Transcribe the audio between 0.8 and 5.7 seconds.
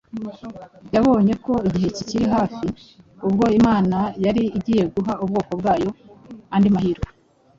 Yabonye ko igihe kiri hafi ubwo Imana yari igiye guha ubwoko